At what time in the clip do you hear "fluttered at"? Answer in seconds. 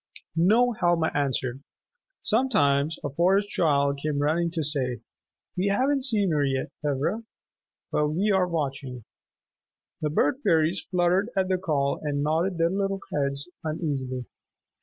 10.89-11.49